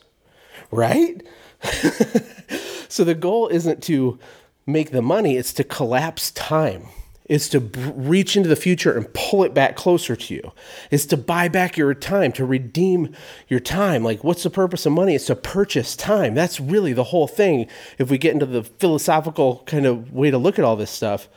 right? 0.70 1.22
so 2.88 3.04
the 3.04 3.14
goal 3.14 3.48
isn't 3.48 3.82
to 3.84 4.18
make 4.66 4.90
the 4.90 5.02
money, 5.02 5.36
it's 5.36 5.52
to 5.54 5.64
collapse 5.64 6.30
time 6.30 6.86
It's 7.26 7.48
to 7.50 7.60
reach 7.60 8.36
into 8.36 8.48
the 8.48 8.56
future 8.56 8.96
and 8.96 9.12
pull 9.14 9.44
it 9.44 9.54
back 9.54 9.76
closer 9.76 10.16
to 10.16 10.34
you. 10.34 10.52
It's 10.90 11.06
to 11.06 11.16
buy 11.16 11.48
back 11.48 11.76
your 11.76 11.94
time, 11.94 12.32
to 12.32 12.44
redeem 12.44 13.14
your 13.48 13.60
time. 13.60 14.02
Like, 14.02 14.24
what's 14.24 14.42
the 14.42 14.50
purpose 14.50 14.84
of 14.86 14.92
money? 14.92 15.14
It's 15.14 15.26
to 15.26 15.36
purchase 15.36 15.94
time. 15.94 16.34
That's 16.34 16.58
really 16.58 16.92
the 16.92 17.04
whole 17.04 17.28
thing. 17.28 17.68
If 17.98 18.10
we 18.10 18.18
get 18.18 18.32
into 18.32 18.46
the 18.46 18.64
philosophical 18.64 19.62
kind 19.66 19.86
of 19.86 20.12
way 20.12 20.30
to 20.30 20.38
look 20.38 20.58
at 20.58 20.64
all 20.64 20.76
this 20.76 20.90
stuff, 20.90 21.28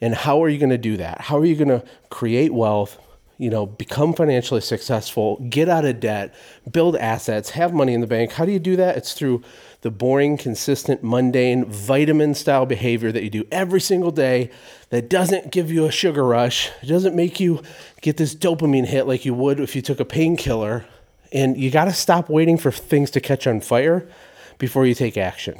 and 0.00 0.14
how 0.14 0.42
are 0.42 0.48
you 0.50 0.58
going 0.58 0.70
to 0.70 0.78
do 0.78 0.98
that? 0.98 1.22
How 1.22 1.38
are 1.38 1.44
you 1.46 1.56
going 1.56 1.68
to 1.68 1.84
create 2.10 2.52
wealth? 2.52 2.98
You 3.36 3.50
know, 3.50 3.66
become 3.66 4.12
financially 4.12 4.60
successful, 4.60 5.38
get 5.48 5.68
out 5.68 5.84
of 5.84 5.98
debt, 5.98 6.34
build 6.70 6.94
assets, 6.94 7.50
have 7.50 7.72
money 7.72 7.92
in 7.92 8.00
the 8.00 8.06
bank. 8.06 8.32
How 8.32 8.44
do 8.44 8.52
you 8.52 8.60
do 8.60 8.76
that? 8.76 8.96
It's 8.96 9.12
through 9.12 9.42
the 9.80 9.90
boring, 9.90 10.36
consistent, 10.36 11.02
mundane, 11.02 11.64
vitamin 11.64 12.34
style 12.34 12.64
behavior 12.64 13.10
that 13.10 13.24
you 13.24 13.30
do 13.30 13.44
every 13.50 13.80
single 13.80 14.12
day 14.12 14.50
that 14.90 15.10
doesn't 15.10 15.50
give 15.50 15.70
you 15.70 15.84
a 15.84 15.90
sugar 15.90 16.24
rush. 16.24 16.70
It 16.80 16.86
doesn't 16.86 17.16
make 17.16 17.40
you 17.40 17.60
get 18.00 18.16
this 18.16 18.34
dopamine 18.34 18.86
hit 18.86 19.08
like 19.08 19.24
you 19.24 19.34
would 19.34 19.58
if 19.58 19.74
you 19.74 19.82
took 19.82 19.98
a 19.98 20.04
painkiller. 20.04 20.84
And 21.32 21.56
you 21.56 21.70
got 21.72 21.86
to 21.86 21.92
stop 21.92 22.30
waiting 22.30 22.56
for 22.56 22.70
things 22.70 23.10
to 23.10 23.20
catch 23.20 23.48
on 23.48 23.60
fire 23.60 24.08
before 24.58 24.86
you 24.86 24.94
take 24.94 25.16
action. 25.16 25.58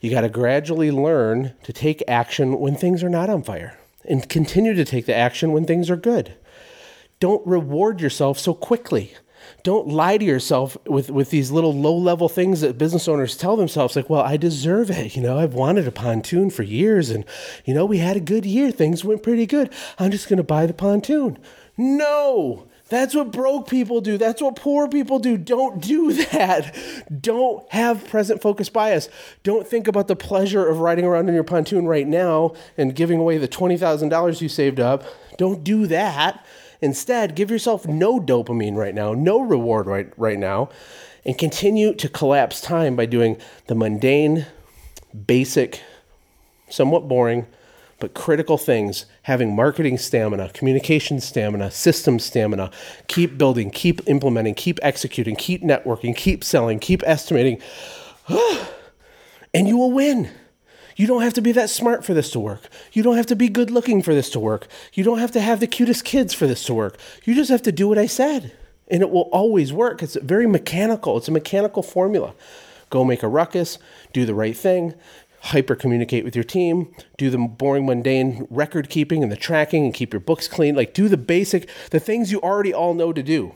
You 0.00 0.10
got 0.10 0.22
to 0.22 0.28
gradually 0.30 0.90
learn 0.90 1.52
to 1.64 1.72
take 1.72 2.02
action 2.08 2.58
when 2.58 2.74
things 2.74 3.04
are 3.04 3.10
not 3.10 3.28
on 3.28 3.42
fire 3.42 3.78
and 4.08 4.28
continue 4.28 4.74
to 4.74 4.84
take 4.84 5.06
the 5.06 5.14
action 5.14 5.52
when 5.52 5.66
things 5.66 5.90
are 5.90 5.96
good. 5.96 6.34
Don't 7.22 7.46
reward 7.46 8.00
yourself 8.00 8.36
so 8.36 8.52
quickly 8.52 9.14
don't 9.62 9.86
lie 9.86 10.18
to 10.18 10.24
yourself 10.24 10.76
with, 10.86 11.08
with 11.08 11.30
these 11.30 11.52
little 11.52 11.72
low 11.72 11.96
level 11.96 12.28
things 12.28 12.62
that 12.62 12.78
business 12.78 13.06
owners 13.06 13.36
tell 13.36 13.56
themselves 13.56 13.94
like 13.94 14.08
well 14.10 14.22
i 14.22 14.36
deserve 14.36 14.90
it 14.90 15.14
you 15.16 15.22
know 15.22 15.38
i've 15.38 15.54
wanted 15.54 15.86
a 15.86 15.92
pontoon 15.92 16.48
for 16.50 16.62
years 16.62 17.10
and 17.10 17.24
you 17.64 17.74
know 17.74 17.84
we 17.84 17.98
had 17.98 18.16
a 18.16 18.20
good 18.20 18.46
year 18.46 18.70
things 18.70 19.04
went 19.04 19.22
pretty 19.22 19.46
good 19.46 19.72
i'm 19.98 20.10
just 20.10 20.28
going 20.28 20.36
to 20.36 20.44
buy 20.44 20.64
the 20.64 20.72
pontoon 20.72 21.36
no 21.76 22.68
that's 22.88 23.14
what 23.14 23.32
broke 23.32 23.70
people 23.70 24.02
do. 24.02 24.18
That's 24.18 24.42
what 24.42 24.54
poor 24.54 24.86
people 24.86 25.18
do. 25.18 25.38
Don't 25.38 25.80
do 25.80 26.12
that. 26.24 26.76
Don't 27.22 27.66
have 27.72 28.06
present 28.06 28.42
focus 28.42 28.68
bias. 28.68 29.08
Don't 29.42 29.66
think 29.66 29.88
about 29.88 30.08
the 30.08 30.16
pleasure 30.16 30.68
of 30.68 30.80
riding 30.80 31.06
around 31.06 31.26
in 31.26 31.34
your 31.34 31.42
pontoon 31.42 31.86
right 31.86 32.06
now 32.06 32.52
and 32.76 32.94
giving 32.94 33.18
away 33.18 33.38
the 33.38 33.48
$20,000 33.48 34.40
you 34.42 34.48
saved 34.50 34.78
up. 34.78 35.04
Don't 35.38 35.64
do 35.64 35.86
that. 35.86 36.44
Instead, 36.82 37.36
give 37.36 37.50
yourself 37.50 37.86
no 37.86 38.18
dopamine 38.18 38.74
right 38.74 38.94
now, 38.94 39.14
no 39.14 39.40
reward 39.40 39.86
right, 39.86 40.12
right 40.16 40.38
now, 40.38 40.68
and 41.24 41.38
continue 41.38 41.94
to 41.94 42.08
collapse 42.08 42.60
time 42.60 42.96
by 42.96 43.06
doing 43.06 43.36
the 43.68 43.74
mundane, 43.76 44.46
basic, 45.26 45.80
somewhat 46.68 47.06
boring, 47.06 47.46
but 48.00 48.14
critical 48.14 48.58
things 48.58 49.06
having 49.22 49.54
marketing 49.54 49.96
stamina, 49.96 50.48
communication 50.48 51.20
stamina, 51.20 51.70
system 51.70 52.18
stamina, 52.18 52.68
keep 53.06 53.38
building, 53.38 53.70
keep 53.70 54.00
implementing, 54.08 54.54
keep 54.54 54.80
executing, 54.82 55.36
keep 55.36 55.62
networking, 55.62 56.16
keep 56.16 56.42
selling, 56.42 56.80
keep 56.80 57.00
estimating, 57.06 57.60
and 59.54 59.68
you 59.68 59.76
will 59.76 59.92
win. 59.92 60.28
You 60.96 61.06
don't 61.06 61.22
have 61.22 61.34
to 61.34 61.42
be 61.42 61.52
that 61.52 61.70
smart 61.70 62.04
for 62.04 62.14
this 62.14 62.30
to 62.32 62.40
work. 62.40 62.68
You 62.92 63.02
don't 63.02 63.16
have 63.16 63.26
to 63.26 63.36
be 63.36 63.48
good 63.48 63.70
looking 63.70 64.02
for 64.02 64.14
this 64.14 64.30
to 64.30 64.40
work. 64.40 64.66
You 64.92 65.04
don't 65.04 65.18
have 65.18 65.32
to 65.32 65.40
have 65.40 65.60
the 65.60 65.66
cutest 65.66 66.04
kids 66.04 66.34
for 66.34 66.46
this 66.46 66.64
to 66.64 66.74
work. 66.74 66.98
You 67.24 67.34
just 67.34 67.50
have 67.50 67.62
to 67.62 67.72
do 67.72 67.88
what 67.88 67.98
I 67.98 68.06
said, 68.06 68.52
and 68.88 69.02
it 69.02 69.10
will 69.10 69.28
always 69.32 69.72
work. 69.72 70.02
It's 70.02 70.16
very 70.16 70.46
mechanical, 70.46 71.16
it's 71.16 71.28
a 71.28 71.32
mechanical 71.32 71.82
formula. 71.82 72.34
Go 72.90 73.04
make 73.04 73.22
a 73.22 73.28
ruckus, 73.28 73.78
do 74.12 74.26
the 74.26 74.34
right 74.34 74.56
thing, 74.56 74.94
hyper 75.40 75.74
communicate 75.74 76.24
with 76.24 76.36
your 76.36 76.44
team, 76.44 76.94
do 77.16 77.30
the 77.30 77.38
boring, 77.38 77.86
mundane 77.86 78.46
record 78.50 78.90
keeping 78.90 79.22
and 79.22 79.32
the 79.32 79.36
tracking, 79.36 79.84
and 79.84 79.94
keep 79.94 80.12
your 80.12 80.20
books 80.20 80.46
clean. 80.46 80.74
Like, 80.74 80.92
do 80.92 81.08
the 81.08 81.16
basic, 81.16 81.68
the 81.90 82.00
things 82.00 82.30
you 82.30 82.40
already 82.40 82.74
all 82.74 82.92
know 82.92 83.12
to 83.12 83.22
do. 83.22 83.54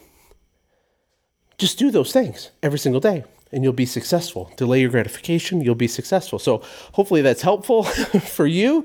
Just 1.59 1.79
do 1.79 1.91
those 1.91 2.13
things 2.13 2.51
every 2.63 2.79
single 2.79 3.01
day 3.01 3.25
and 3.53 3.63
you'll 3.63 3.73
be 3.73 3.87
successful. 3.87 4.53
Delay 4.57 4.81
your 4.81 4.91
gratification, 4.91 5.61
you'll 5.61 5.75
be 5.75 5.89
successful. 5.89 6.39
So, 6.39 6.63
hopefully, 6.93 7.23
that's 7.23 7.43
helpful 7.43 7.83
for 7.85 8.47
you. 8.47 8.85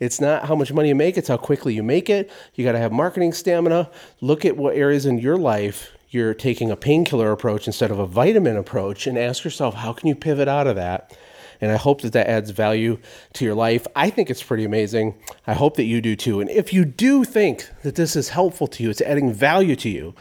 It's 0.00 0.20
not 0.20 0.46
how 0.46 0.54
much 0.54 0.72
money 0.72 0.88
you 0.88 0.94
make, 0.94 1.18
it's 1.18 1.28
how 1.28 1.36
quickly 1.36 1.74
you 1.74 1.82
make 1.82 2.08
it. 2.08 2.30
You 2.54 2.64
got 2.64 2.72
to 2.72 2.78
have 2.78 2.90
marketing 2.90 3.32
stamina. 3.32 3.90
Look 4.20 4.44
at 4.44 4.56
what 4.56 4.74
areas 4.74 5.06
in 5.06 5.18
your 5.18 5.36
life 5.36 5.92
you're 6.08 6.34
taking 6.34 6.70
a 6.70 6.76
painkiller 6.76 7.30
approach 7.30 7.66
instead 7.66 7.90
of 7.90 7.98
a 7.98 8.06
vitamin 8.06 8.56
approach 8.56 9.06
and 9.06 9.16
ask 9.16 9.44
yourself, 9.44 9.74
how 9.74 9.92
can 9.92 10.08
you 10.08 10.14
pivot 10.14 10.48
out 10.48 10.66
of 10.66 10.74
that? 10.76 11.16
And 11.60 11.70
I 11.70 11.76
hope 11.76 12.00
that 12.00 12.14
that 12.14 12.26
adds 12.26 12.50
value 12.50 12.98
to 13.34 13.44
your 13.44 13.54
life. 13.54 13.86
I 13.94 14.08
think 14.08 14.30
it's 14.30 14.42
pretty 14.42 14.64
amazing. 14.64 15.14
I 15.46 15.52
hope 15.52 15.76
that 15.76 15.84
you 15.84 16.00
do 16.00 16.16
too. 16.16 16.40
And 16.40 16.48
if 16.48 16.72
you 16.72 16.86
do 16.86 17.22
think 17.22 17.68
that 17.82 17.96
this 17.96 18.16
is 18.16 18.30
helpful 18.30 18.66
to 18.68 18.82
you, 18.82 18.88
it's 18.88 19.02
adding 19.02 19.32
value 19.32 19.76
to 19.76 19.90
you, 19.90 20.14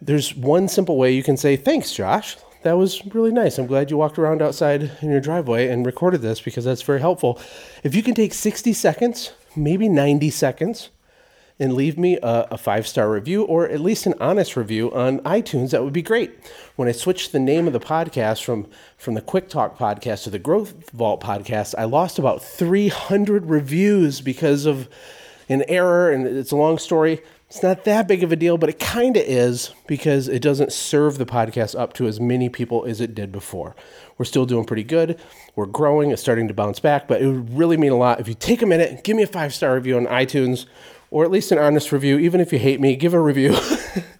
there's 0.00 0.34
one 0.34 0.68
simple 0.68 0.96
way 0.96 1.12
you 1.12 1.22
can 1.22 1.36
say, 1.36 1.56
Thanks, 1.56 1.92
Josh 1.92 2.36
that 2.66 2.76
was 2.76 3.00
really 3.14 3.30
nice. 3.30 3.58
I'm 3.58 3.68
glad 3.68 3.92
you 3.92 3.96
walked 3.96 4.18
around 4.18 4.42
outside 4.42 4.90
in 5.00 5.08
your 5.08 5.20
driveway 5.20 5.68
and 5.68 5.86
recorded 5.86 6.20
this 6.20 6.40
because 6.40 6.64
that's 6.64 6.82
very 6.82 6.98
helpful. 6.98 7.40
If 7.84 7.94
you 7.94 8.02
can 8.02 8.12
take 8.12 8.34
60 8.34 8.72
seconds, 8.72 9.32
maybe 9.54 9.88
90 9.88 10.30
seconds, 10.30 10.90
and 11.60 11.74
leave 11.74 11.96
me 11.96 12.18
a, 12.24 12.48
a 12.50 12.58
five 12.58 12.88
star 12.88 13.08
review 13.08 13.44
or 13.44 13.68
at 13.68 13.78
least 13.78 14.04
an 14.04 14.14
honest 14.18 14.56
review 14.56 14.92
on 14.92 15.20
iTunes, 15.20 15.70
that 15.70 15.84
would 15.84 15.92
be 15.92 16.02
great. 16.02 16.32
When 16.74 16.88
I 16.88 16.92
switched 16.92 17.30
the 17.30 17.38
name 17.38 17.68
of 17.68 17.72
the 17.72 17.78
podcast 17.78 18.42
from, 18.42 18.66
from 18.98 19.14
the 19.14 19.22
Quick 19.22 19.48
Talk 19.48 19.78
podcast 19.78 20.24
to 20.24 20.30
the 20.30 20.40
Growth 20.40 20.90
Vault 20.90 21.22
podcast, 21.22 21.76
I 21.78 21.84
lost 21.84 22.18
about 22.18 22.42
300 22.42 23.46
reviews 23.46 24.20
because 24.20 24.66
of 24.66 24.88
an 25.48 25.64
error, 25.68 26.10
and 26.10 26.26
it's 26.26 26.50
a 26.50 26.56
long 26.56 26.78
story. 26.78 27.20
It's 27.48 27.62
not 27.62 27.84
that 27.84 28.08
big 28.08 28.24
of 28.24 28.32
a 28.32 28.36
deal, 28.36 28.58
but 28.58 28.68
it 28.68 28.80
kind 28.80 29.16
of 29.16 29.22
is 29.24 29.72
because 29.86 30.26
it 30.26 30.42
doesn't 30.42 30.72
serve 30.72 31.16
the 31.18 31.26
podcast 31.26 31.78
up 31.78 31.92
to 31.94 32.08
as 32.08 32.18
many 32.18 32.48
people 32.48 32.84
as 32.84 33.00
it 33.00 33.14
did 33.14 33.30
before. 33.30 33.76
We're 34.18 34.24
still 34.24 34.46
doing 34.46 34.64
pretty 34.64 34.82
good. 34.82 35.18
We're 35.54 35.66
growing. 35.66 36.10
It's 36.10 36.20
starting 36.20 36.48
to 36.48 36.54
bounce 36.54 36.80
back, 36.80 37.06
but 37.06 37.22
it 37.22 37.26
would 37.26 37.56
really 37.56 37.76
mean 37.76 37.92
a 37.92 37.96
lot 37.96 38.18
if 38.18 38.26
you 38.26 38.34
take 38.34 38.62
a 38.62 38.66
minute, 38.66 39.04
give 39.04 39.16
me 39.16 39.22
a 39.22 39.28
five 39.28 39.54
star 39.54 39.74
review 39.74 39.96
on 39.96 40.06
iTunes 40.06 40.66
or 41.10 41.24
at 41.24 41.30
least 41.30 41.52
an 41.52 41.58
honest 41.58 41.92
review. 41.92 42.18
Even 42.18 42.40
if 42.40 42.52
you 42.52 42.58
hate 42.58 42.80
me, 42.80 42.96
give 42.96 43.14
a 43.14 43.20
review. 43.20 43.56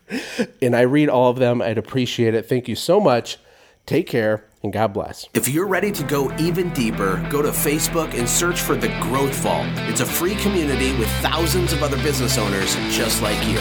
and 0.62 0.76
I 0.76 0.82
read 0.82 1.08
all 1.08 1.30
of 1.30 1.38
them. 1.38 1.60
I'd 1.60 1.78
appreciate 1.78 2.34
it. 2.34 2.48
Thank 2.48 2.68
you 2.68 2.76
so 2.76 3.00
much. 3.00 3.38
Take 3.86 4.06
care 4.06 4.44
and 4.66 4.72
God 4.72 4.92
bless. 4.92 5.26
If 5.32 5.48
you're 5.48 5.66
ready 5.66 5.90
to 5.92 6.04
go 6.04 6.34
even 6.36 6.72
deeper, 6.74 7.26
go 7.30 7.40
to 7.40 7.50
Facebook 7.50 8.12
and 8.14 8.28
search 8.28 8.60
for 8.60 8.76
The 8.76 8.88
Growth 9.00 9.34
Vault. 9.36 9.66
It's 9.88 10.00
a 10.00 10.06
free 10.06 10.34
community 10.36 10.94
with 10.96 11.08
thousands 11.22 11.72
of 11.72 11.82
other 11.82 11.96
business 11.98 12.36
owners 12.36 12.74
just 12.94 13.22
like 13.22 13.42
you. 13.48 13.58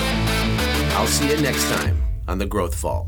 I'll 0.97 1.07
see 1.07 1.29
you 1.29 1.41
next 1.41 1.69
time 1.69 2.01
on 2.27 2.38
The 2.39 2.45
Growth 2.45 2.75
Vault. 2.75 3.07